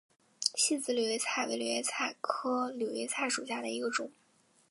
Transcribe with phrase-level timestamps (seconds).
[0.55, 4.09] 细籽柳叶菜为柳叶菜科柳叶菜属下的一个种。